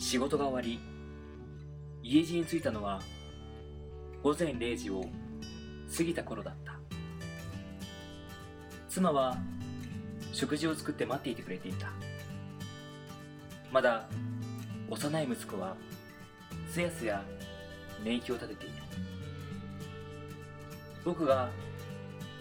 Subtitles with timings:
[0.00, 0.80] 仕事が終わり
[2.02, 3.02] 家路に着いたのは
[4.22, 5.04] 午前0時を
[5.94, 6.72] 過ぎた頃だった。
[8.88, 9.36] 妻は
[10.32, 11.92] 食事を作って待っていてくれていた。
[13.70, 14.08] まだ
[14.88, 15.76] 幼い息子は
[16.72, 17.22] すやすや
[18.02, 18.74] 寝息を立てている。
[21.04, 21.50] 僕が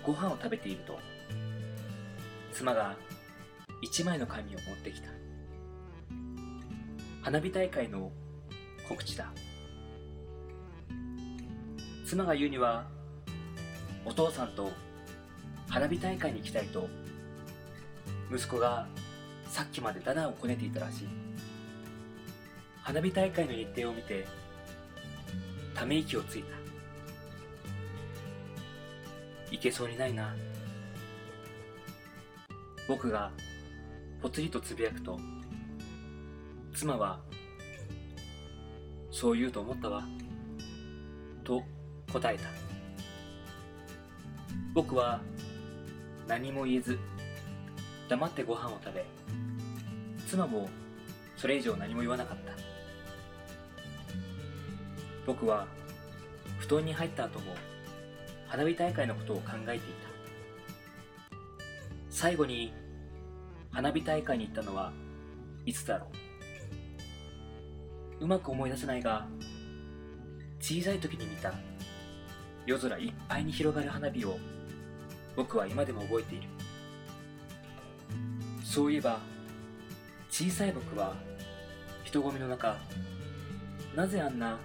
[0.03, 0.97] ご飯を食べていると
[2.53, 2.95] 妻が
[3.81, 5.09] 一枚の紙を持ってきた。
[7.29, 8.11] 花火大会の
[8.87, 9.31] 告知だ。
[12.03, 12.87] 妻が言うには
[14.03, 14.71] お父さんと
[15.67, 16.89] 花火大会に行きたいと
[18.33, 18.87] 息子が
[19.47, 21.07] さっきまでダダをこねていたらしい。
[22.81, 24.25] 花火大会の日程を見て
[25.75, 26.55] ため息をついた。
[29.51, 30.35] 行けそうにないな。
[32.87, 33.29] 僕が
[34.19, 35.19] ぽつりとつぶやくと
[36.79, 37.19] 妻は
[39.11, 40.01] そう言うと思ったわ
[41.43, 41.61] と
[42.13, 42.45] 答えた。
[44.73, 45.19] 僕は
[46.25, 46.97] 何も言えず
[48.07, 49.03] 黙ってご飯を食べ
[50.25, 50.69] 妻も
[51.35, 52.53] それ以上何も言わなかった。
[55.25, 55.67] 僕は
[56.59, 57.55] 布団に入った後も
[58.47, 59.89] 花火大会のことを考えていた。
[62.09, 62.71] 最後に
[63.69, 64.93] 花火大会に行ったのは
[65.65, 66.28] いつだろう。
[68.19, 69.27] うまく思い出せないが
[70.59, 71.53] 小さい時に見た
[72.65, 74.37] 夜空いっぱいに広がる花火を
[75.35, 76.47] 僕は今でも覚えている。
[78.63, 79.19] そういえば
[80.29, 81.15] 小さい僕は
[82.03, 82.77] 人混みの中
[83.95, 84.59] なぜあんな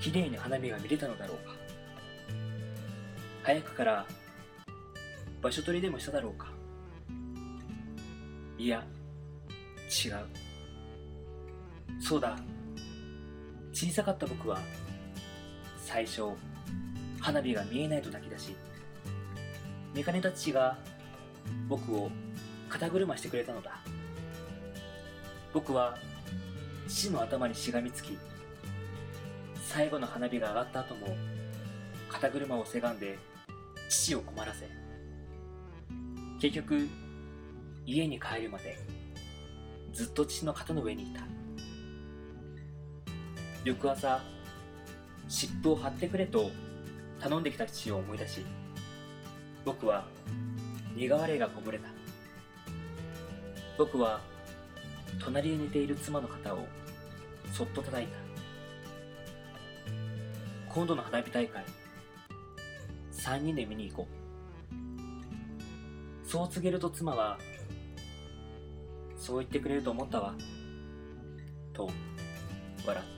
[0.00, 1.54] 綺麗に花火が見れたのだろうか。
[3.42, 4.06] 早くから
[5.42, 6.52] 場所取りでもしただろうか。
[8.56, 8.84] いや
[9.88, 10.26] 違う。
[12.00, 12.38] そうだ。
[13.78, 14.58] 小さかった僕は
[15.76, 16.22] 最初
[17.20, 18.56] 花火が見えないと泣き出し
[19.94, 20.76] 見かねた父が
[21.68, 22.10] 僕を
[22.68, 23.78] 肩車してくれたのだ。
[25.54, 25.96] 僕は
[26.88, 28.18] 父の頭にしがみつき
[29.62, 31.16] 最後の花火が上がった後も
[32.08, 33.16] 肩車をせがんで
[33.88, 34.68] 父を困らせ
[36.40, 36.88] 結局
[37.86, 38.76] 家に帰るまで
[39.92, 41.37] ずっと父の肩の上にいた。
[43.64, 44.20] 翌朝
[45.28, 46.50] 湿布を貼ってくれと
[47.20, 48.44] 頼んできた父を思い出し
[49.64, 50.06] 僕は
[50.96, 51.88] 苦笑いがこぼれた。
[53.76, 54.20] 僕は
[55.22, 56.66] 隣で寝ている妻の肩を
[57.52, 58.18] そっと叩いた。
[60.68, 61.64] 今度の花火大会
[63.12, 64.08] 3人で見に行こ
[66.24, 66.28] う。
[66.28, 67.38] そう告げると妻は
[69.16, 70.34] そう言ってくれると思ったわ。
[71.72, 71.90] と
[72.84, 73.17] 笑っ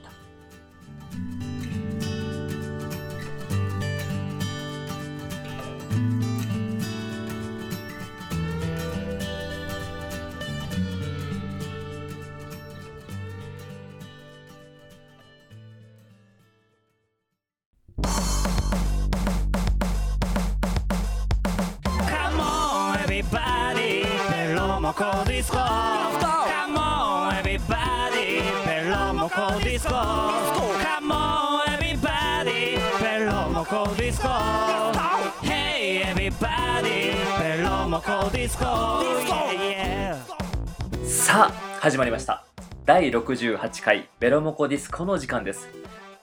[41.31, 42.43] さあ始まりました。
[42.85, 45.69] 第68回ベロモコディスコの時間です。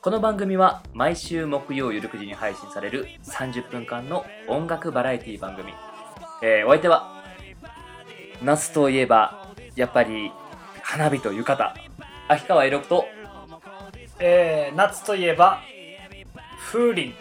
[0.02, 5.72] この番組は毎週木曜夜9時に配信される30分間の音楽バラエティ番組、
[6.42, 7.24] えーお相手は
[8.42, 10.30] 夏といえばやっぱり
[10.82, 11.70] 花火と浴衣。
[12.28, 13.06] 秋川栄六と
[14.20, 15.62] えー、夏といえば
[16.70, 17.14] 風鈴。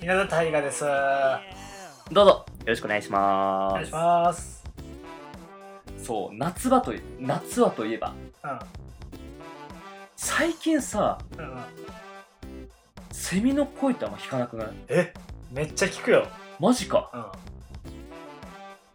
[0.00, 0.86] 稲田大我です。
[0.86, 3.74] おどうぞよろしくお願いします。
[3.74, 4.59] 願いします
[6.02, 8.14] そう夏場とい夏はといえば。
[10.16, 11.58] 最近さうん、
[13.10, 14.68] セミの声ってあんま聞かなくない？
[14.88, 15.14] え
[15.50, 16.26] めっちゃ聞くよ。
[16.58, 17.32] マジか。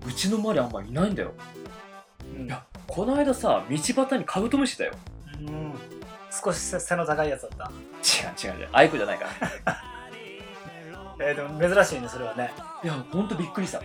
[0.04, 1.34] ううちの周りあんまいないんだよ。
[2.38, 2.46] ん、うん。
[2.46, 4.94] いやこの間さ道端にカブトムシだよ。
[5.40, 5.74] うん、
[6.31, 7.72] 少し背背の高いやつだった。
[8.48, 8.69] 違う違う違う。
[8.72, 9.25] アイクじゃないか
[9.66, 9.81] ら。
[11.28, 12.51] えー、でも珍しいねそれはね。
[12.84, 13.81] いやほんとびっくりした。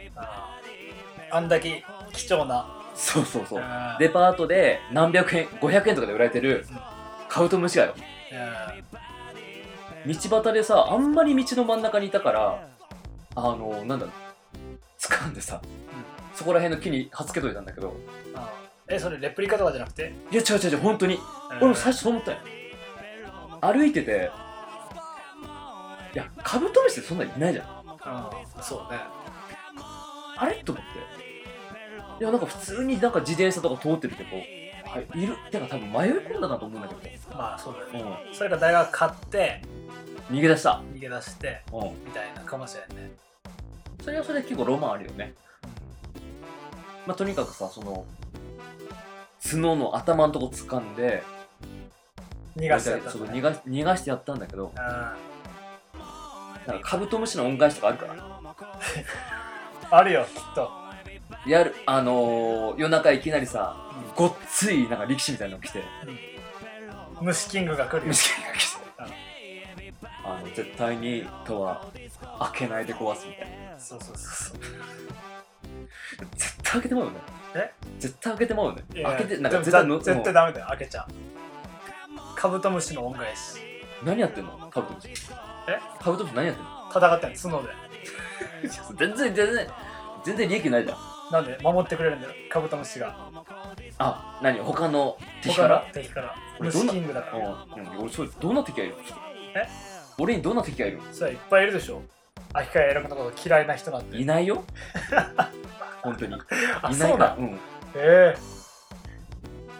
[1.32, 3.60] あんだけ貴重なそうそうそう。
[3.60, 3.66] うん
[3.98, 6.78] デパートで何百円500円とかで売られてるうん。
[7.28, 7.94] カブトムシがよ
[10.06, 12.68] 道端でさあんまり道の真ん中にいたから
[13.36, 14.14] あのなんだろう。
[14.98, 15.60] 掴んでさ、
[16.34, 17.96] そこら辺の木にはつけといたんだけど。
[18.34, 18.50] あ
[18.86, 21.18] えそれレプリカとかじゃなくて、いや違う違う違う本当に。
[21.60, 22.38] 俺も最初そう思ったよ。
[23.60, 24.30] 歩いてて
[26.14, 27.66] いやカブトムシってそんなにいないじゃん。
[27.66, 28.98] うんそうね。
[30.36, 30.62] あれ？
[30.64, 31.19] と思って
[32.20, 34.42] いやなんか普通になんか自転車とか通ってるけど、は
[35.16, 39.62] い、いるてか多分迷い込んだなと思うんだけまあそうだよど、ね、それが大学買って
[40.30, 43.10] うん、逃げ出した、逃げ出してうん、みたいなかもしれんね。
[44.02, 45.32] それはそれで結構ロマンあるよね。
[47.06, 48.04] まあとにかくさその
[49.42, 51.22] 角の頭のとこ掴んで
[52.54, 53.38] 逃がしてやったんだね。
[53.38, 54.74] 逃が逃がしてやったんだけどうん。
[54.74, 55.16] な
[56.78, 58.40] んかカブトムシの恩返しとかあるから。
[59.92, 60.70] あるよきっと
[61.46, 63.76] やるあのー、夜中いきなりさ
[64.16, 65.82] ごっついなんか力士みたいなの来て。
[67.20, 68.02] 虫キングが来るよ。
[68.06, 68.80] 虫が来て。
[70.22, 71.86] あの絶対に戸は
[72.52, 73.78] 開けないで壊すみたいな。
[73.78, 74.58] そうそうそうそう。
[76.36, 77.18] 絶対開けてまうよね。
[77.54, 77.72] え？
[77.98, 78.84] 絶対開けてまうよね。
[78.94, 80.34] いや開けてなんか絶対の絶対うん。
[80.34, 81.06] ダメだよ開けちゃう。
[82.36, 83.60] カブトムシの恩返し。
[84.04, 84.52] 何やってんの？
[84.70, 85.08] カブトムシ。
[85.68, 85.78] え？
[86.00, 86.70] カブトムシ何やってんの？
[86.90, 87.74] 戦ってんの角で。
[88.98, 89.66] 全然全然
[90.24, 90.98] 全然利益ないじゃん
[91.30, 92.32] なんで守ってくれるんだよ。
[92.50, 93.16] カブトムシが。
[93.98, 94.58] あ何？
[94.60, 95.78] 他の敵から？
[95.78, 96.34] 他の敵から。
[96.58, 96.92] 俺どんな？
[96.92, 97.66] 虫キングだから。
[97.98, 98.96] 俺それどんな敵がいる？
[99.54, 99.68] え？
[100.18, 101.00] 俺にどんな敵がいる？
[101.12, 102.02] それいっぱいいるでしょ。
[102.52, 104.16] 秋川選ぶのこと嫌いな人なんて。
[104.16, 104.64] いないよ。
[106.02, 106.34] 本当に。
[106.34, 106.38] い
[106.82, 107.60] あないそううん。
[107.94, 108.38] ええ。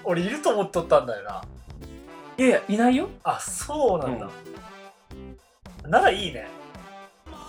[0.05, 1.43] 俺いると思っとったんだよな。
[2.38, 3.08] いやいやいないよ。
[3.23, 4.31] あそうなんだ、
[5.85, 6.49] ならいいね、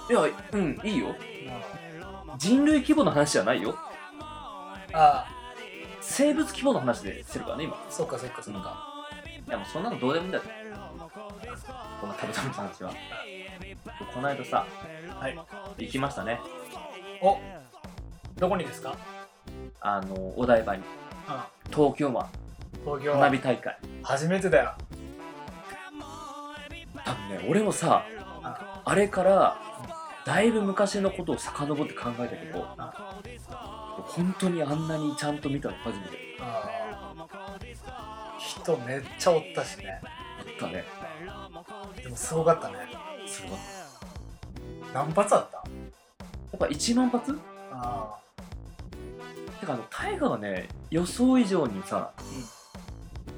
[0.10, 0.20] いや
[0.52, 1.08] うんいいよ。
[1.08, 1.16] うん。
[2.38, 3.78] 人類規模の話じゃないよ
[4.94, 5.28] あ
[6.02, 7.78] 生物規模の話でしてるからね今。
[7.90, 9.06] そっかそっかそっか、
[9.48, 10.44] いやもうそんなのどうでもいいんだよ
[12.02, 12.94] このカブトムシの話は。
[14.14, 14.66] この間さ
[15.20, 15.40] はい。
[15.78, 16.40] 行きましたね。
[17.22, 17.38] お
[18.38, 18.96] どこにですか？
[19.80, 20.84] あのお台場に。
[21.28, 21.48] あ。
[21.70, 22.28] 東京湾。
[22.84, 23.78] 東京花火大会。
[24.04, 24.74] 初めてだよ。
[27.06, 28.06] 多分ね俺もさ
[28.44, 28.82] あ。
[28.84, 29.58] あれから
[30.26, 32.68] だいぶ昔のことを遡って考えたけど
[34.02, 36.38] 本当にあんなにちゃんと見たの初めて。
[36.40, 37.28] あ
[38.40, 40.02] 人めっちゃおったしね。
[40.04, 40.08] あ
[40.42, 40.84] ったね。
[42.02, 42.76] でもすごかったね。
[43.28, 43.52] すごい
[44.94, 45.58] 何発あった？
[45.58, 45.64] や
[46.56, 47.40] っぱ1万発？
[47.72, 48.18] あ
[49.60, 52.12] てかあの大河がね予想以上にさ、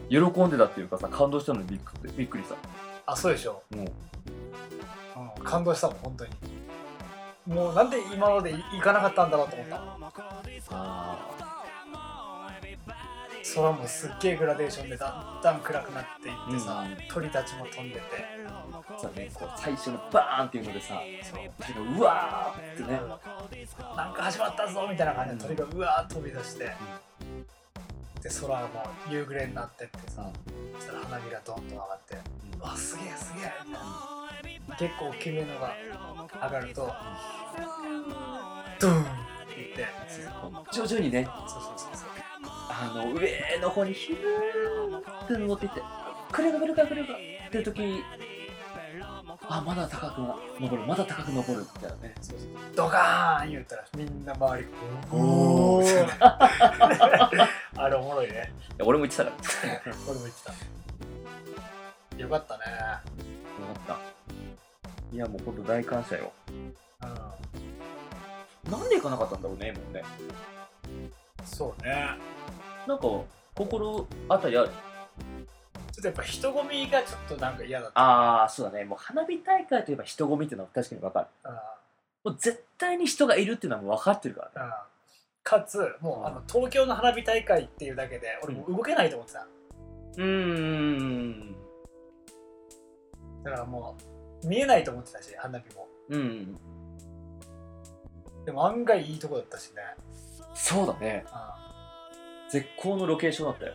[0.09, 2.56] 喜んでたっていうかさ感動したのにびっくりびっくりさ
[3.06, 3.88] あそうでしょ、もう。
[5.38, 6.31] うん、感動したもん本当に
[7.48, 9.84] もうなんで今まで行かなかったんだろうと思った。
[10.72, 11.30] あ
[13.56, 16.98] 空もすっげえグラデーションでだんだん暗くなっていってさ、うん。
[17.07, 18.01] 鳥たちも飛んでて。
[18.48, 21.01] あさねこう最初のバーンっていうのでさ
[21.60, 23.00] 鳥がうわーってね。
[23.95, 28.69] なんか始まったぞみたいな感じで鳥がうわー飛び出して、で空も
[29.10, 30.30] 夕暮れになってってさ、
[30.75, 32.18] そしたら花火がどんどん上がって
[32.57, 34.22] うわすげえすげえみたいな
[34.77, 35.75] 結構大きめのが
[36.44, 36.94] 上がると
[38.80, 39.12] ドゥーンって
[39.56, 39.88] 言って。
[40.71, 42.10] 徐々にねそうそうそうそう
[42.45, 45.81] あの上の方にヒューって登っていって
[46.31, 47.18] 来るか来るか来るかっ
[47.51, 48.04] ていう時
[49.48, 50.21] あまだ高く
[50.62, 50.88] 登る。
[50.88, 52.16] まだ高く登るみたいなね。
[52.21, 54.68] そうそうドカーン言ったらみんな周り
[55.12, 55.83] おお
[57.75, 58.54] あれおもろいね。
[58.77, 59.36] いや俺も言ってたから。
[60.07, 62.18] 俺も言ってた。
[62.18, 62.64] よかったね。
[62.64, 64.22] よかった
[65.13, 66.31] いやもうほんと大感謝よ。
[66.49, 66.53] う
[68.69, 68.71] ん。
[68.71, 70.01] なんで行かなかったんだろうねもうね。
[71.45, 72.17] そうね。
[72.87, 73.03] なんか
[73.53, 74.69] 心当たりある？
[74.69, 74.73] ちょ
[75.99, 77.99] っとやっぱ人混みがちょっとなんか嫌だった。
[77.99, 78.85] ああそうだね。
[78.85, 81.27] もう花火大会といえば人混みっていうのは確かに分かる。
[81.43, 81.75] あ
[82.23, 84.69] もう絶対に人がいるっていうのはもう分かってるからね。
[84.73, 84.87] あ
[85.43, 89.45] かつもうあの東京の花火大会っていうだけで俺もう動けないと思ってた。
[90.17, 91.55] うーん。
[93.43, 94.03] だからもう
[94.45, 95.88] 見えないと思ってたし花火も。
[96.09, 96.57] うん
[98.45, 99.81] でも案外いいとこだったしね。
[100.54, 101.26] そうだね。
[101.30, 101.56] あ
[102.50, 103.73] 絶好のロケーションだったよ。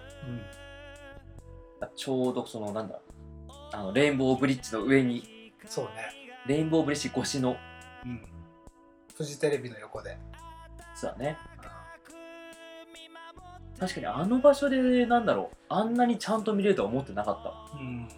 [1.83, 1.91] あうん。
[1.97, 3.01] ちょうどそのなんだ。
[3.73, 5.53] あのレインボーブリッジの上に。
[5.67, 5.91] そうね。
[6.47, 7.57] レインボーブリッジ越しの。
[8.05, 8.23] うん。
[9.17, 10.19] フジテレビの横で。
[10.95, 11.39] そうだね。
[11.65, 11.87] あ
[13.81, 15.57] 確かにあの場所でなんだろう。
[15.69, 17.49] あんなにちゃんと見れるとは思ってなかった。
[17.49, 18.09] あうん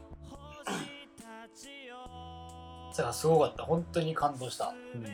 [2.97, 3.63] だからすごかった。
[3.63, 4.75] 本当に感動した。
[4.95, 5.07] うん。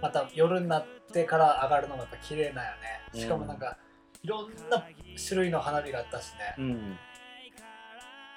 [0.00, 2.74] また夜になってから上がるのがやっぱ綺麗だよ
[3.14, 3.18] うん。
[3.18, 3.78] ねしかもなんか
[4.22, 4.84] いろんな
[5.28, 6.54] 種類の花火があったしね。
[6.58, 6.98] うん。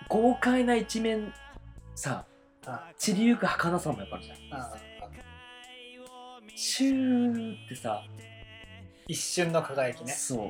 [0.07, 1.33] 豪快な一面
[1.95, 2.25] さ
[2.65, 4.59] あ散りゆく儚さもやっぱあるじゃん。
[4.59, 4.73] あ
[6.55, 8.03] シューってさ
[9.07, 10.13] 一瞬の輝きね。
[10.13, 10.49] そう。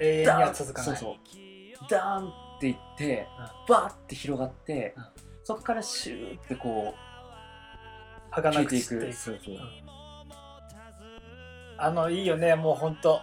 [0.00, 0.96] 永遠には続かない。
[0.96, 1.88] そうそう。
[1.88, 3.26] ダーンっていって、
[3.68, 8.76] バーって広がって、うんそこからシューってこう消儚えて。
[8.76, 9.08] いくて。
[9.08, 9.60] いくそうそう、うん。
[11.78, 12.54] あのいいよね。
[12.54, 13.20] もうほんと。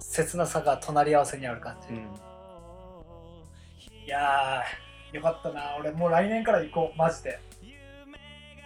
[0.00, 1.98] 切なさが隣り合わせにある感じ、うん。
[4.04, 5.76] いやーよかったな。
[5.78, 6.98] 俺もう来年から行こう。
[6.98, 7.38] マジで。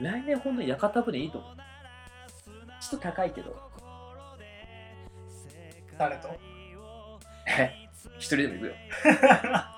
[0.00, 1.56] 来年ほんと屋形船いいと思う。
[2.80, 3.54] ちょっと高いけど。
[5.98, 6.28] 誰と？
[7.46, 7.72] え
[8.18, 8.74] 一人でも行くよ。
[9.04, 9.64] 一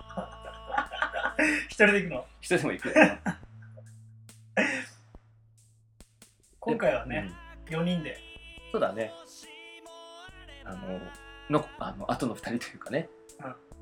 [1.85, 2.27] 人で行くの？
[2.41, 2.95] 一人でも行くよ。
[6.61, 7.31] 今回はね、
[7.67, 8.19] 4人で。
[8.21, 8.27] うん
[8.77, 9.11] そうだね。
[10.65, 11.01] あの
[11.49, 13.09] のあの後の二人というかね、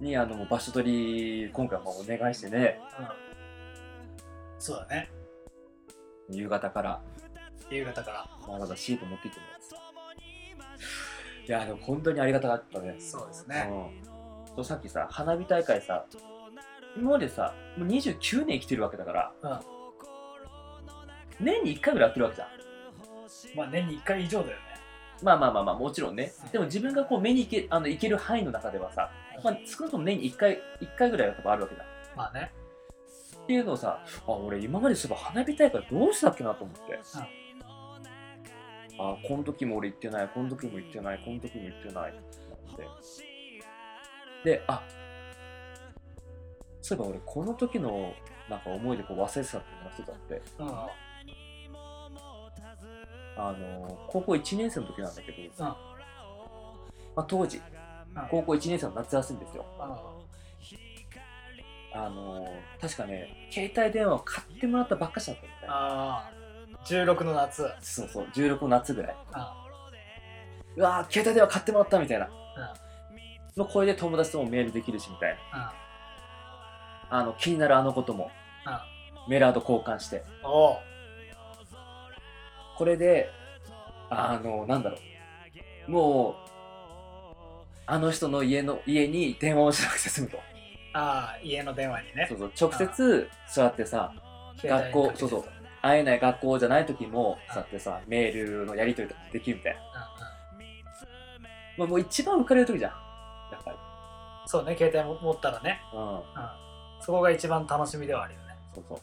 [0.01, 2.79] にあの場所取り今回はもうお願いしてね。
[2.99, 3.09] うん。
[4.61, 5.11] そうだね。
[6.31, 7.01] 夕方から。
[7.71, 8.19] 夕方から。
[8.49, 9.53] わざわざシート持って行ってもら
[11.47, 12.95] いやでも本当にありがたかったね。
[13.01, 13.69] そうですね。
[14.57, 16.07] うん、さっきさ花火大会さ
[16.97, 21.45] 今までさもう29年生きてるわけだからうん。
[21.45, 22.49] 年に1回ぐらいやってるわけじゃん。
[23.57, 24.63] まあ年に1回以上だよね。
[25.23, 26.33] まあまあまあまあもちろんね。
[26.45, 26.51] うん。
[26.51, 29.11] でも自分がこう目にいけあのいける範囲の中ではさ、
[29.43, 31.85] まあ、少なくとも年に1回一回ぐらいは多分あるわけだ
[32.17, 32.53] まあね。
[33.43, 36.99] っていうのをさあ俺今までそういえば花火大会どうしたっけなと思って、
[38.99, 42.89] あこの時も俺行ってないこの時も行ってないこの時も行ってないってなって。
[44.45, 44.83] であ
[46.85, 48.13] そういえば俺この時の
[48.51, 50.43] なんか思いでこう忘れてたっていうのが一つあって。
[50.59, 50.75] うんうん
[53.37, 55.67] あの高校1年生の時なんだけど、ん。
[55.67, 55.77] ま
[57.17, 57.63] あ、当時うん。
[58.31, 59.67] 高校1年生の夏休みですよ。
[61.95, 62.01] うん。
[62.01, 62.47] あの
[62.81, 65.51] 確かね携帯電話を買ってもらったばっかしだったんね。
[65.67, 67.69] ああ16の夏。
[67.81, 69.17] そうそう16の夏ぐらい。
[69.33, 69.67] あ
[70.77, 72.31] うわー携帯電話買ってもらったみたいな、
[73.57, 75.75] の声で友達ともメールできるしみたいな。
[75.79, 75.84] うん
[77.15, 78.33] あの気になるあのことも
[79.29, 80.25] メールアド交換して。
[82.77, 83.31] これで
[84.11, 84.99] あのなんだろ
[85.87, 85.91] う。
[85.93, 86.35] もう
[87.87, 90.39] あの人の家の家に電話をしなくて済むと。
[90.93, 92.27] ああ家の電話にね。
[92.29, 92.53] そうそう。
[92.61, 94.13] 直接そうやってさ
[94.61, 95.45] 学校そうそう。
[95.83, 99.81] 会えない学校じゃない時もそうやってさメールのやり取りとかできるみたいな、
[101.79, 102.91] まあ、もう一番浮かれる時じゃん。
[103.53, 103.77] やっぱり。
[104.47, 105.81] そうね携帯も持ったらね。
[105.95, 106.64] うん
[107.05, 108.57] そこが一番楽しみではあるよね。
[108.75, 108.99] そうそう。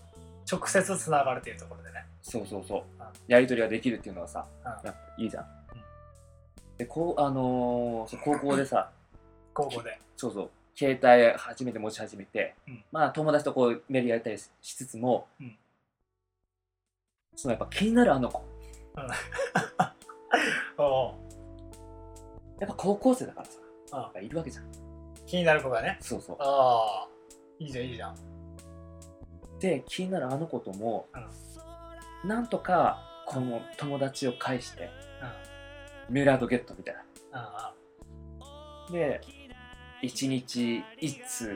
[0.52, 2.04] 直接つながるというところでね。
[2.24, 2.80] そうそうそう。
[2.80, 2.86] うん。
[3.28, 4.46] やり取りができるっていうのはさ
[5.18, 5.24] うん。
[5.24, 5.44] いいじゃん。
[5.44, 5.52] うん。
[6.78, 8.90] でこうあのー高校でさ
[9.54, 10.00] 高校で。
[10.18, 10.50] そうそう。
[10.76, 12.84] 携帯初めて持ち始めて、うん。
[12.92, 15.56] まあ友達とこうメールやりたりしつつも、うん。
[17.36, 18.44] そのやっぱ気になるあの子。
[20.78, 21.16] おお
[22.60, 23.46] やっぱ高校生だから
[24.12, 24.66] さいるわけじゃん。
[25.28, 25.98] 気になる子がね。
[26.02, 26.38] そうそう。
[26.40, 27.11] ああ
[27.62, 28.16] いいじゃんいいじゃん。
[29.60, 31.08] で気になるあの子とも、
[32.26, 34.90] なんとかこの友達を介して、
[36.10, 36.96] メールアドゲットみたい
[37.32, 37.74] な。
[38.88, 39.22] うんで
[40.04, 41.56] 1日1通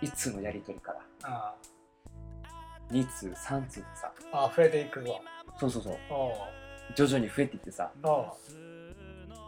[0.00, 1.54] 1通のやり取りから
[2.90, 2.96] うん。
[2.96, 5.20] 2通3通でさああ増えていくぞ。
[5.58, 5.96] そうそうそう。
[6.96, 7.92] 徐々に増えていってさ。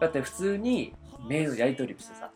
[0.01, 0.95] だって普通に
[1.27, 2.31] メールのやり取りをしてさ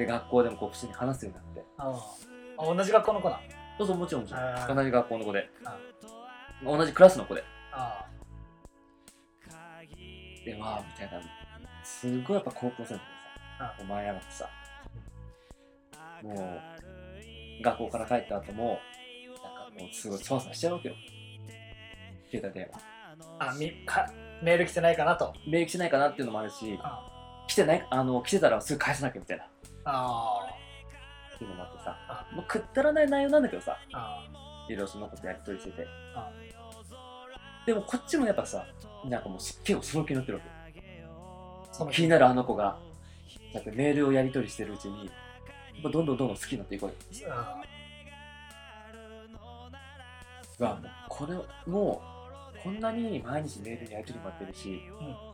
[0.00, 1.64] で学校でもこう普通に話すようになって。
[1.76, 3.40] あ同じ学校の子な
[3.76, 4.76] そうそうもちろんもちろん。
[4.76, 5.50] 同じ学校の子で。
[6.64, 7.44] 同じクラスの子で。
[7.70, 8.06] あ
[10.44, 11.20] でわあみたいな。
[11.84, 13.00] すごいやっぱ高校生の時に
[13.58, 14.48] さ舞い上がってさ
[16.22, 16.60] も
[17.60, 18.78] う学校から帰った後も
[19.42, 20.94] なんかもうすごいそわそわしちゃうわけよ。
[22.30, 22.80] 携帯電話。
[23.38, 24.10] あみか
[24.42, 25.34] メール来てないかなと。
[25.46, 29.46] メール来てないかなっていうのもあるしあ来てないあの来てたらすぐ返さなきゃみたいな
[29.84, 30.40] あ
[31.34, 31.96] っていうのもあってさ。
[32.08, 33.78] あもうくったらない内容なんだけどさ。
[33.92, 34.26] あ
[34.68, 35.86] いろいろそのことやり取りしてて。
[36.14, 36.30] あ
[37.66, 38.66] でもこっちもやっぱさ
[39.04, 40.50] なんかもう結構その気になってるわけ。
[41.72, 42.78] その気になるあの子が。
[43.54, 45.10] だってメールをやり取りしてるうちに
[45.82, 46.96] どんどんどんどん好きになっていこうよ。
[50.58, 51.34] うわもうこれ
[51.66, 52.02] も
[52.54, 55.29] うこんなに毎日メールにやり取りもやってるし、でも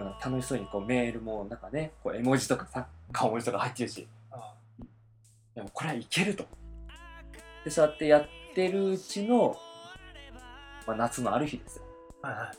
[0.00, 4.08] なんか楽しそうにこうメールもなんかねこう絵文字とかさ顔文字とか入ってるし。
[5.54, 6.44] でもこれはいけると。
[7.64, 9.56] でそうやってやってるうちの、
[10.84, 11.84] まあ、夏のある日ですよ。
[12.22, 12.52] はいは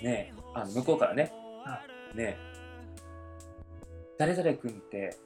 [0.00, 0.04] い。
[0.04, 1.32] ねえあの向こうからね、
[2.14, 2.54] ねえ
[4.18, 5.16] 誰々君って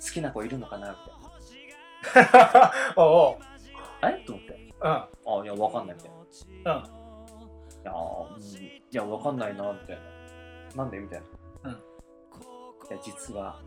[0.00, 0.96] 好きな子いるのかなみ
[2.12, 3.36] たいなおうおう。
[4.00, 4.20] あれ？
[4.24, 4.52] と思って。
[4.80, 4.88] うん。
[4.88, 5.08] あ
[5.42, 6.10] いやわかんないみたい
[6.64, 6.76] な。
[6.76, 7.05] うん
[7.86, 9.96] やー、うん、いや、わかんないな、みたい
[10.76, 10.84] な。
[10.84, 10.98] なんで？
[10.98, 11.20] みたい
[11.62, 11.70] な。
[11.70, 11.76] うん
[12.88, 13.60] いや、実は、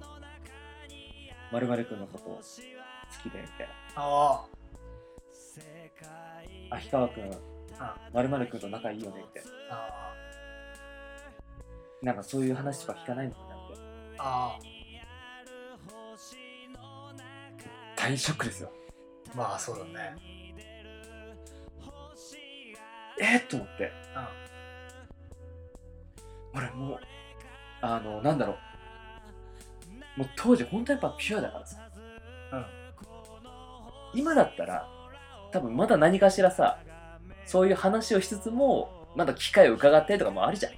[1.52, 2.42] まるまるくんのこと好
[3.22, 3.74] きで、みたいな。
[3.96, 4.46] あ
[6.72, 7.32] あ、氷川くん、
[8.14, 9.76] まるまるくんと仲いいよね、みたいな。
[9.76, 10.16] ああ
[12.02, 13.78] なんかそういう話とか聞かないのかなって。
[14.20, 14.60] ああ
[17.98, 18.72] 大ショックですよ。
[19.36, 20.16] まあそうだね
[23.20, 23.92] えっと思って。
[26.54, 27.00] 俺もう、
[27.82, 28.54] あの、なんだろ
[30.16, 30.20] う。
[30.20, 31.78] もう当時本当にやっぱピュアだからさ。
[32.54, 32.66] うん
[34.12, 34.88] 今だったら、
[35.52, 36.80] 多分まだ何かしらさ、
[37.46, 40.74] そういう話をしつつも、まだ機会を伺ったりとかもあるじゃん。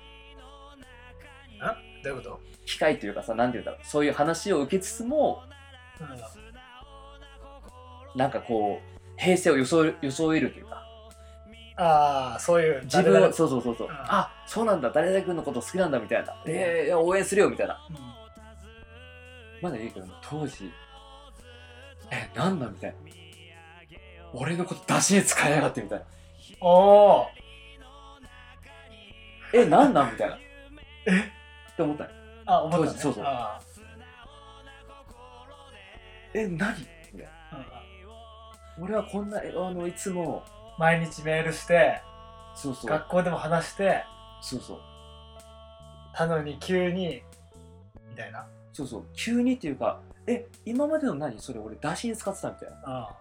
[2.04, 2.42] どういうこと？
[2.66, 3.86] 機会というかさ、なんて言うんだろう。
[3.86, 5.44] そういう話を受けつつも、
[8.16, 9.86] なんかこう、平成を装
[10.36, 10.81] えるというか、
[11.78, 13.94] ああそういう自分そうそうそうそう、うん。
[13.94, 16.36] あ、そうなんだ、誰々君のこと好きなんだみたいな。
[16.46, 17.80] えーいや、応援するよみたいな。
[17.90, 17.96] うん。
[19.62, 20.72] まだいいけど、当時、
[22.12, 22.98] え、なんだみたいな。
[24.34, 26.06] 俺のこと出しに使いやがってみたいな。
[26.62, 26.68] お
[27.22, 27.28] お
[29.54, 30.38] え、なんなんみたいな。
[31.06, 31.20] え？
[31.74, 32.10] って思ったの
[32.46, 32.88] あ思ったね。
[32.88, 33.24] 当時そうそう。
[33.26, 33.60] あ
[36.34, 36.80] え、何？
[37.14, 37.32] みたいな。
[37.52, 37.84] あ
[38.78, 38.84] うん。
[38.86, 40.44] 俺はこんな、えあの、いつも、
[40.82, 42.02] 毎日メールして
[42.56, 44.04] そうそう、学校でも話して
[44.42, 44.80] そうそう、
[46.16, 47.22] たのに急に
[48.10, 48.48] みたいな。
[48.74, 51.40] そうそう、急にっていうか、え、今までの何？
[51.40, 52.78] それ俺出しに使ってたみたいな。
[52.86, 53.16] あ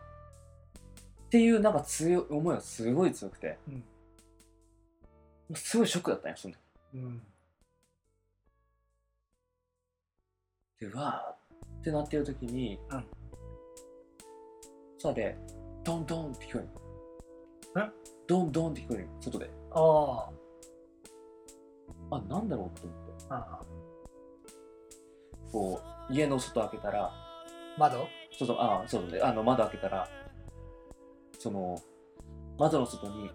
[1.27, 3.85] っていうなんか強い思いがすごい強くて、うん。
[5.55, 6.61] すごいショックだったんよ、その時。
[6.95, 7.23] うん。
[10.81, 13.05] で、わーってなってる時に、うん。
[14.99, 15.37] さで、
[15.85, 16.69] ドンドンって聞こえる。
[17.79, 17.93] ん
[18.27, 19.09] ドンドンって聞こえるよ。
[19.21, 19.51] 外で。
[19.71, 20.31] あ
[22.11, 23.25] あ、なんだろうと思って。
[23.29, 23.65] あああ
[25.53, 27.13] こう、家の外開けたら、
[27.79, 28.07] 窓？
[28.39, 30.09] そうそう、あそうそう、あの、窓開けたら、
[31.39, 31.79] その、
[32.59, 33.31] 窓の外に、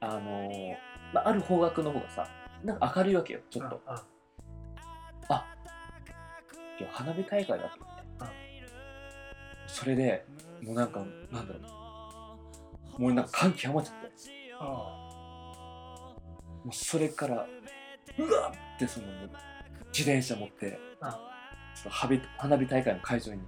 [0.00, 0.74] あのー
[1.12, 2.26] まあ、ある方角の方がさ、
[2.62, 3.80] なんか明るいわけよ、ちょっと。
[3.86, 4.00] うんうん。
[6.76, 8.02] 今日花火大会だと思って、
[9.68, 10.26] それで
[10.60, 11.83] もうなんかなんだろう
[12.98, 14.04] もうなんか感極まっちゃって。
[16.64, 17.46] もうそれから
[18.18, 19.06] うわっってその
[19.92, 20.78] 自転車持って、
[21.74, 23.40] その花火花火大会の会場に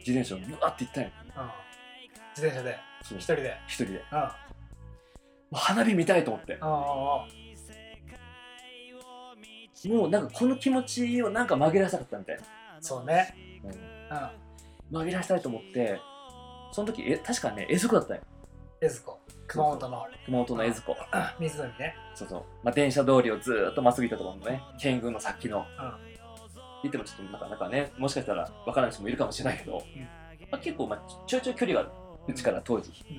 [0.00, 1.50] 自転車をうわって行ったんようん
[2.36, 2.78] 自転車で。
[3.02, 3.56] 一人で。
[3.66, 4.02] 一人で。
[5.52, 6.58] 花火見たいと思って。
[9.88, 12.38] もうなんかこの気持ちをなんか紛らわしたかったみたい
[12.80, 13.34] そうね。
[14.10, 14.32] な、
[14.92, 15.02] うん。
[15.06, 16.00] 紛らわしたいと思って
[16.76, 18.22] その時え確かね江津湖だったんよ。
[18.82, 20.06] 江津湖熊本の。
[20.26, 20.94] 熊本の江津湖
[21.40, 21.96] 水飲みね。
[22.14, 25.64] そうそう、まあ、電車通りをずーっとまっすぐ行ったところのね、県軍の先の、
[26.82, 29.82] 行ってもちょっとなかなかね、もしかしたら分からない人もいるかもしれないけど、
[30.50, 31.90] まあ、結構、まあ、ちょいちょい距離が
[32.28, 32.92] うちから当時。
[33.08, 33.12] う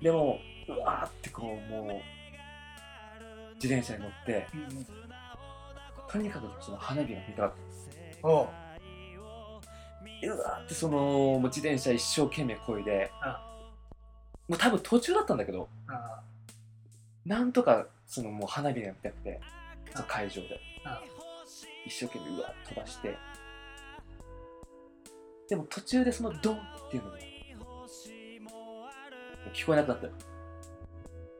[0.00, 0.02] ん。
[0.02, 1.84] でも、うわーってこう、もう、
[3.54, 4.60] 自転車に乗って、うん。
[4.62, 4.86] うん
[6.10, 7.52] とにかくその花火が見たかっ
[8.22, 8.48] お
[10.22, 13.10] うわーってその、もう自転車一生懸命こいで、
[14.48, 15.96] もう多分途中だったんだけど、うん
[17.28, 19.38] なんとかそのもう花火が見たくて、
[19.92, 20.60] その会場で。
[21.86, 23.16] 一生懸命うわっ飛ばして。
[25.48, 26.58] でも途中でそのドンっ
[26.90, 27.18] ていうのが
[29.54, 30.06] 聞こえなくなった。
[30.06, 30.12] よ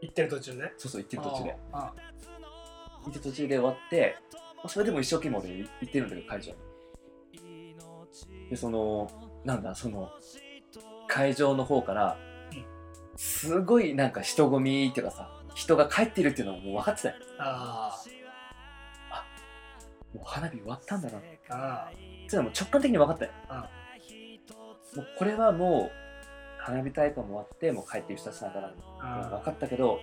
[0.02, 0.72] 行ってる途中で？
[0.76, 1.50] そうそう行ってる途中で。
[1.50, 1.92] うん行
[3.08, 4.16] ってる途中で終わって
[4.56, 6.52] まあそれでも一生懸命俺行ってるんだけど会場。
[6.52, 6.58] に
[8.50, 9.10] でその
[9.44, 10.10] なんだその
[11.06, 12.18] 会場の方から
[12.52, 12.64] うん
[13.16, 17.14] すごいなんか人混みっていうかさ人が帰ってるっていうのはもう分かってたよ。
[17.38, 18.02] あ
[20.14, 21.18] もう花火終わったんだな。
[21.18, 23.30] ってああいうのはもう直感的に分かったよ、
[24.96, 30.00] もうこれはもう花火大会も終わってもう帰ってる人たちなんだなってあ分かったけど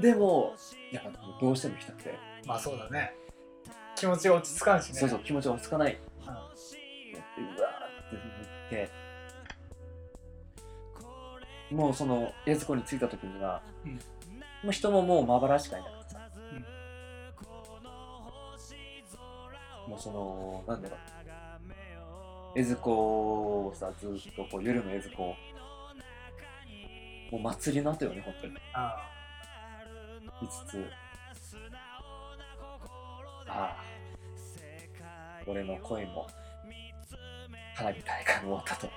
[0.00, 0.54] でも
[0.92, 2.14] やっぱどうしても行きたくて、
[2.46, 3.14] まあそうだね。
[3.96, 5.00] 気持ちが落ち着かんしね。
[5.00, 6.00] そうそう気持ちが落ち着かない、うん
[7.42, 8.16] うわーって
[8.70, 9.10] 言って。
[11.74, 13.92] もうその江津湖に着いた時には、うん。
[13.92, 14.00] も
[14.70, 16.18] う人ももうまばらしかいなくてさ、
[19.86, 20.98] もうそのなんだろう。
[22.56, 25.36] 江津湖をさずっとこう夜の江津湖を
[27.30, 28.54] もう祭りの後よね本当に。
[28.72, 29.08] あ
[30.42, 30.90] 見つつ。
[33.46, 33.76] ああ。
[35.46, 36.26] 俺の恋も
[37.80, 38.88] 花火大会も終わったと。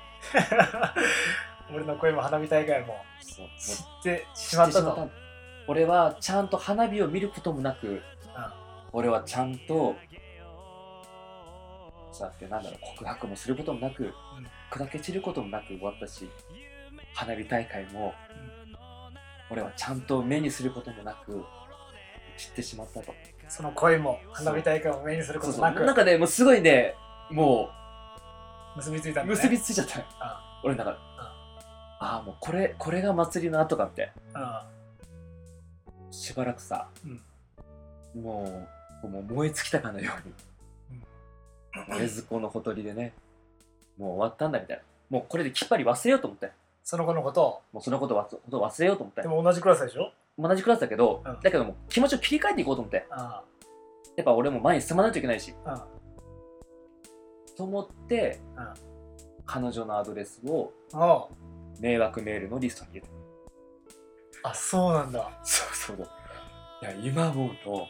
[0.83, 0.93] あ
[1.73, 2.97] 俺の恋も花火大会も。
[3.21, 5.09] 知ってしまったと。
[5.67, 8.01] 俺はちゃんと花火を見ることもなく、
[8.91, 9.95] 俺はちゃんと
[12.11, 14.13] そうやってなんだろう告白もすることもなく、
[14.69, 16.29] 砕け散ることもなく終わったし
[17.13, 18.13] 花火大会も、
[19.49, 21.45] 俺はちゃんと目にすることもなく
[22.37, 23.13] 散ってしまったと。
[23.47, 25.85] その恋も花火大会も目にすることなく。
[25.85, 26.95] なんかねもうすごいね
[27.31, 27.71] も
[28.75, 30.05] 結びついたんだ、ね、う結びついちゃったよ。
[30.19, 30.62] あ。
[30.63, 32.19] 俺の中で、あ。
[32.19, 34.12] あもうこれこれが祭りの後かって。
[34.33, 34.65] あ。
[36.12, 36.88] しばらくさ、
[38.15, 38.67] も
[39.03, 40.33] うもう燃え尽きたかのように、
[41.97, 43.13] 禰豆子のほとりでね
[43.97, 44.83] もう終わったんだみたいな。
[45.09, 46.51] もうこれできっぱり忘れようと思って
[46.83, 47.62] その子のことを。
[47.73, 50.12] もうそのことを忘ことを忘れようと思ってでも同じクラスでしょ？
[50.38, 51.39] 同じクラスだけど、うん。
[51.41, 53.41] だけども気持ちを切り替えていこうと思ってあ
[54.15, 55.53] やっぱ俺も前に進まないといけないし
[57.55, 58.93] と思って、うん
[59.45, 61.27] 彼女のアドレスをあ
[61.79, 63.07] 迷惑メールのリストに入れ
[64.41, 64.49] た。
[64.49, 65.39] あそうなんだ。
[65.43, 66.09] そうそう
[66.81, 67.87] いや今思うと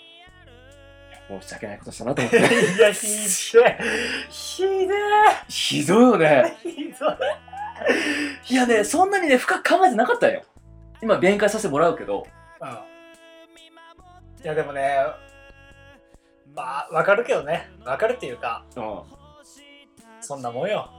[1.41, 2.37] 申し訳ないことしたなと思って。
[2.75, 3.07] いやひ
[3.53, 3.79] でえ。
[4.29, 4.93] ひで
[5.47, 6.57] ひどいよね。
[6.65, 7.17] えひどい。
[8.49, 10.43] いやねそんなにね深く考えてなかったよ。
[11.01, 12.25] 今弁解させてもらうけど。
[12.61, 12.69] うん。
[12.69, 12.73] い
[14.43, 14.97] やでもね
[16.55, 17.69] まあわかるけどね。
[17.85, 18.79] わかるっていうかう
[20.23, 20.89] そんなもんよ。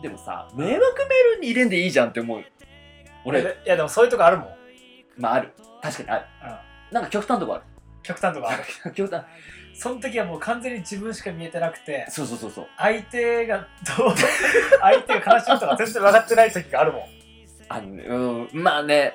[0.00, 2.44] んでもさ迷惑メールに入れんでいいじゃんって思う。
[3.24, 3.40] 俺。
[3.40, 4.54] いやでもそういうとこあるもん、うん、
[5.22, 5.52] まあある。
[5.82, 6.24] 確かにある。
[6.92, 7.64] なんか極端なとこある。
[8.02, 8.56] 極端とかあ
[8.88, 8.94] る。
[8.94, 9.24] 極端。
[9.74, 12.66] その時はもう完全に自分しか見えてなくてそうそうそうそう。
[12.76, 14.14] 相手がどう
[14.80, 17.02] 相手が悲しむとか全然分かってない時があるもん、
[17.68, 19.14] あのねうんまあね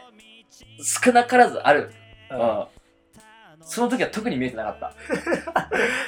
[0.81, 1.91] 少なからずある。
[2.31, 2.39] ううん。
[2.39, 2.67] ん
[3.65, 4.87] その時は特に見えてなかった。
[4.95, 4.95] い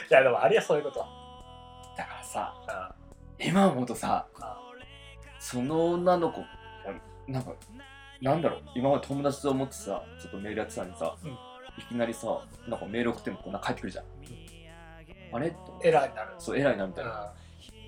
[0.10, 1.06] やでもありやそういうこと。
[1.98, 2.95] だからさうん
[3.40, 4.58] 今思うとさあ
[5.40, 6.44] その女の子
[7.28, 7.54] なんか
[8.22, 11.32] なんだろう今まで友達と思ってさちょっとメールやってたのにさ、うん。
[11.32, 11.36] い
[11.90, 12.28] きなりさ
[12.70, 14.06] なんかメール送ってもこんな返ってくるじゃん。
[15.34, 15.54] あれ？
[15.84, 17.14] エラーになる、そう偉いなみたいな、う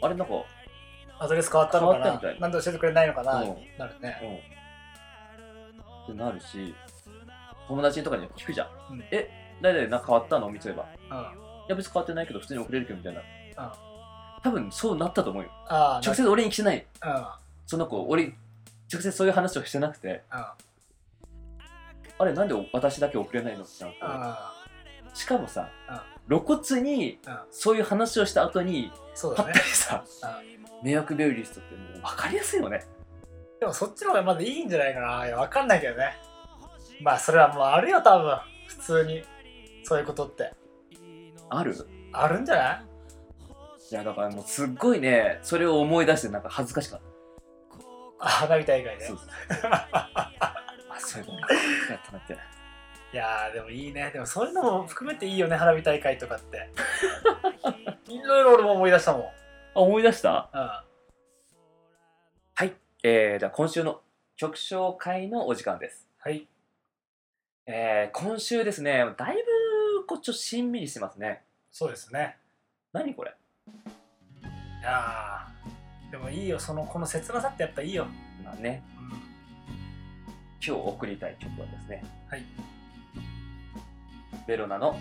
[0.04, 0.34] ん、あれなんか
[1.20, 2.12] アドレス変わったのかな？
[2.12, 2.40] みたい。
[2.42, 3.48] なんで教えてくれないのかな、うん。
[3.78, 4.44] なるね。
[6.08, 6.14] うん。
[6.14, 6.76] ってなるし
[7.70, 9.04] 友達とかに聞くじゃん、うん。
[9.12, 9.30] え
[9.62, 10.50] 誰々なんか変わったの？
[10.50, 11.14] 見せればいうん。
[11.14, 11.34] あ
[11.70, 13.87] や別に変わってないけど普通に送れるけどみたいな、うん
[14.44, 15.50] 多分そうなったと思うよ。
[15.68, 16.86] あ直接俺に来てない。
[17.66, 18.34] その子俺
[18.92, 20.24] 直接そういう話をしてなくて。
[20.30, 20.56] あ
[22.26, 24.00] れなんで私だけ送れないのってなって。
[24.02, 25.16] うん。
[25.16, 26.40] しかもさ、うん。
[26.40, 27.40] 露骨にうん。
[27.52, 29.54] そういう話をした後にぱっそうだね。
[29.54, 30.04] たりさ、
[30.82, 32.86] 迷惑メールリストってもう分かりやすいよね。
[33.60, 35.28] でもそっちの方がまだいいんじゃないかな。
[35.28, 36.16] いやわかんないけどね。
[37.02, 38.40] まあそれはもうあるよ多分。
[38.68, 39.24] 普通に。
[39.84, 40.54] そういうことって。
[41.50, 41.76] ある？
[42.14, 42.86] あるんじゃない？
[43.90, 47.02] いやだからもうすっごいねそれを思い出してなんか恥ずかしかっ
[48.20, 49.30] あ花火大会でたそうそう。
[49.72, 50.34] あ
[50.98, 52.34] そういうのやったなって。
[53.14, 54.10] いやーでもいいね。
[54.12, 56.70] でもそういうのも含めていいよね花火大会とかって。
[58.10, 59.22] いろいろ俺も思い出したもん。
[59.22, 59.32] うんあ
[59.76, 60.50] 思い出した？
[62.56, 62.74] はい。
[63.04, 64.02] えー、じゃあ今週の
[64.36, 66.08] 曲紹介のお時間です。
[66.18, 66.48] はい。
[67.68, 71.44] えー、今週ですねだいぶこっちょしんみりしてますね。
[71.72, 72.38] そうですね。
[72.92, 73.36] 何これ？
[73.68, 78.08] いやーでもいいよそのこの切なさってやっぱいいよ、
[78.44, 78.84] まあね。
[79.00, 79.18] うん、今
[80.60, 82.04] 日送りたい曲はですね。
[82.30, 82.44] はい。
[84.48, 84.98] ベロナの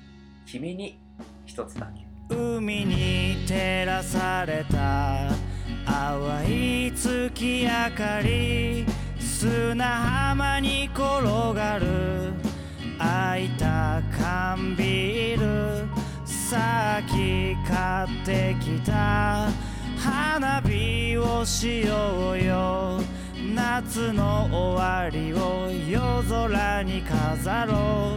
[0.44, 0.98] 「君に
[1.46, 2.34] 一つだけ。
[2.34, 5.30] 海に照らされた
[5.84, 8.86] 淡い月明かり
[9.18, 12.32] 砂浜に転がる
[12.98, 15.99] 開いた缶ビール
[16.50, 19.48] さっき買ってきた
[19.96, 23.00] 花火をしようよ。
[23.54, 28.16] 夏の終わりを夜空に飾ろ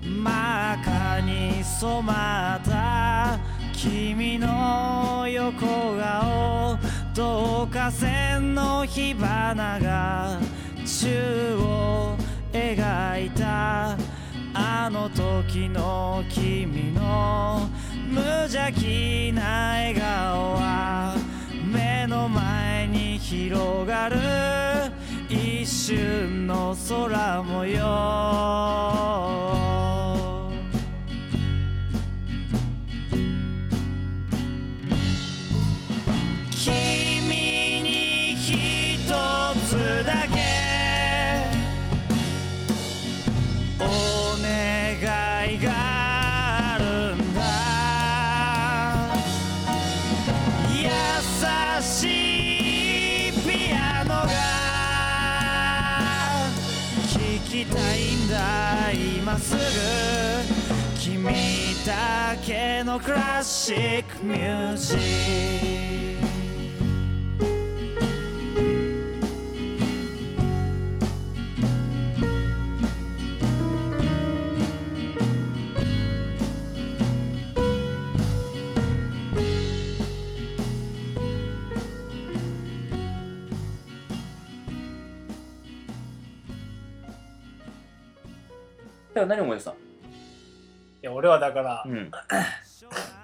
[0.00, 0.06] う。
[0.06, 3.40] 真っ赤に染まった
[3.72, 6.78] 君の横顔。
[7.10, 10.38] 導火線の火花が
[10.86, 12.16] 宙を
[12.52, 13.96] 描いた。
[14.58, 15.10] あの
[15.42, 17.68] 時の君の
[18.08, 21.14] 無邪気な笑顔は
[21.70, 24.16] 目の前に広がる
[25.28, 29.65] 一瞬の空模様。
[62.96, 66.26] のクラシックミュージック
[89.14, 89.74] だから何思い出したい
[91.02, 92.10] や俺はだから、うん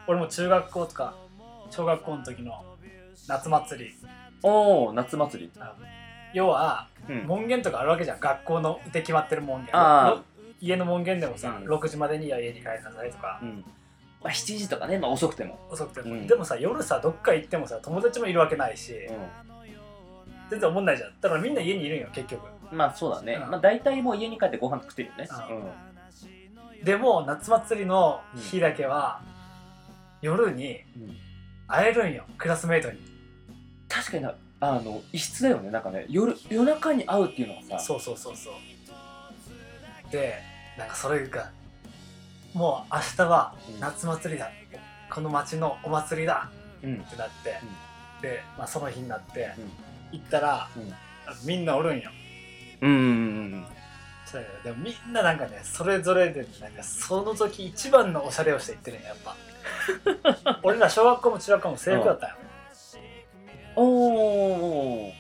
[0.07, 1.15] 俺も中学校とか
[1.71, 2.65] 小学校の時の
[3.29, 3.95] 夏祭り。
[4.43, 5.53] おお夏祭り。
[6.35, 7.27] 要はうん。
[7.27, 8.21] 門限とかあるわけじゃん。
[8.21, 9.73] 学校ので決まってる門限。
[10.61, 11.69] 家の門限でもさ、うん。
[11.69, 13.41] 6時までには家に帰りなさいとか。
[13.43, 13.65] うん。
[14.23, 15.59] まあ7時とかねまあ遅くても。
[15.71, 16.27] 遅くても、うん。
[16.27, 18.95] でもさ夜さどっか行ってもさ友達もいるわけないし、
[20.51, 21.13] 全然思んないじゃん。
[21.21, 22.47] だからみんな家にいるんよ結局。
[22.47, 23.35] うんまあそうだね。
[23.35, 23.51] うん。
[23.51, 25.29] まあ大体もう家に帰ってご飯食ってるよね。
[26.83, 26.85] う。
[26.85, 29.21] でも夏祭りの日だけは、
[30.23, 31.03] 夜にうん。
[31.03, 31.17] うん
[31.69, 32.99] 会えるんよクラスメートに。
[33.89, 35.71] 確かになあの異質だよね。
[35.71, 37.85] なんかね夜夜中に会うっていうのがさ。
[37.85, 38.53] そうそうそうそう。
[40.11, 40.35] で
[40.77, 41.51] なんかそれが
[42.53, 43.81] もう明日はうん。
[43.81, 44.51] 夏祭りだ、
[45.11, 46.51] この町のお祭りだ。
[46.83, 46.97] うん。
[46.97, 47.59] ってなって、
[48.21, 50.19] で、まあ、その日になって、うん。
[50.19, 50.93] 行ったら、うん。
[51.47, 52.11] みんなおるんよ。
[52.83, 53.09] うんうんう
[53.59, 53.67] ん
[54.65, 59.37] でもみんななんかねそれぞれでなんかその時一番のおしゃれをして行ってるんよやっぱ
[60.63, 62.31] 俺ら小学校も中学校も制服だったん。
[62.31, 62.37] よ
[63.77, 65.13] おお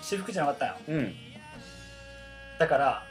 [0.00, 0.74] 私服じゃなかったんよ。
[0.88, 1.14] うん。
[2.58, 3.02] だから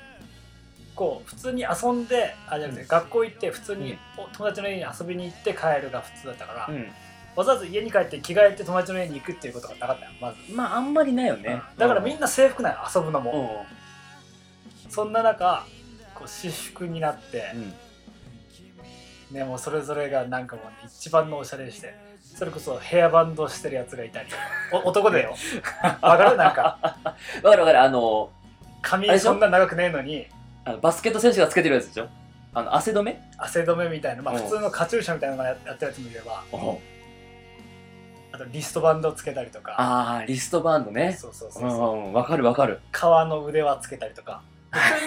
[0.95, 2.87] こう普通に遊んであじゃなくて、うん。
[2.87, 3.97] 学校行って普通に
[4.33, 6.91] 友達の家に遊びに行って帰るが普通だったから、うん。
[7.35, 11.61] わざわざ家に帰って着替えて友達の家に行くっていうことがなかったよまず、まああんまりないよね。
[11.77, 13.31] だからみんな制服なんよ遊ぶのも、
[13.61, 13.65] お
[14.89, 15.65] そんな中
[16.13, 17.73] こう私服になってう、ん
[19.31, 21.95] ねもうそれぞれがなんかもう、ね、一番のおしゃれして
[22.35, 24.29] それこそヘアバンドしてるやつがいたり。
[24.73, 25.35] お男でよ。
[26.01, 26.37] わかる？
[26.37, 26.77] なんか。
[26.81, 27.81] わかるわかる。
[27.81, 28.29] あの
[28.81, 30.27] 髪そんな長くねえのに。
[30.65, 32.07] あのバスケット選手がつけてるやつでしょ？
[32.53, 33.21] あの汗止め？
[33.37, 34.41] 汗止めみたいな、まあ、うん。
[34.41, 36.43] 普通のカチューシャみたいなのややってるやつもいれば。
[36.51, 36.79] お
[38.33, 39.75] あとリストバンドつけたりとか。
[39.77, 41.13] ああリストバンドね。
[41.17, 41.71] そうそうそうう。
[41.71, 42.13] そう、んうん。
[42.13, 42.81] わかるわかる。
[42.91, 44.41] 革の腕輪つけたりとか。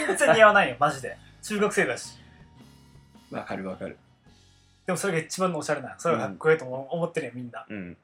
[0.07, 0.77] 全然似合わないよ。
[0.79, 1.19] マジで。
[1.43, 2.19] 中学生だし。
[3.31, 3.99] わかるわかる
[4.89, 7.67] でもそれが一番のおしゃれなのそれがかっこいいと思思ってるよみんな。
[7.69, 7.95] うん。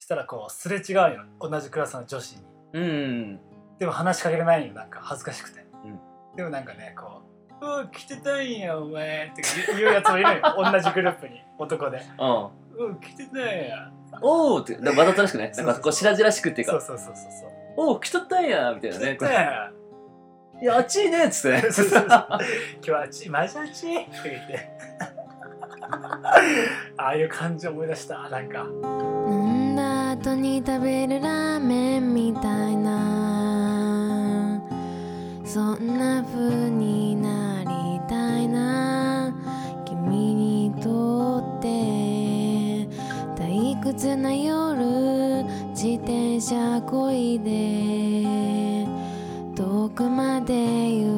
[0.00, 2.42] したらこうすれ違うよ同じクラスの女子に。
[2.72, 3.40] うん
[3.78, 6.00] でも話しかけれないよなんか恥ずかしくて、うん。
[6.34, 7.20] でもなんかねこ
[7.60, 9.42] う「うわ来てたんやお前」って
[9.76, 10.40] 言うやつもいるよ
[10.72, 12.00] 同じグループに男で。
[12.18, 12.48] うん
[12.86, 13.92] 「うん来てたんや
[14.22, 15.52] おおってわざとらしくね。
[15.58, 16.80] なんかこう白々しくって」いうか。
[16.80, 19.72] そうそうそうそうそうおお来とったんやみたいな来てねたんや
[20.62, 21.68] いやあっちいねっつって。
[21.68, 21.70] 今
[22.80, 24.88] 日はあっちマジあっちって言って
[26.96, 28.66] ああいう感じ思い出したなんか。
[29.28, 34.60] 飲んだ後に食べるラーメンみたいな。
[35.44, 39.32] そんな風になりたいな。
[39.84, 41.68] 君にとって
[43.36, 48.28] 退屈な夜自転車こいで。
[49.54, 51.17] 遠くまで行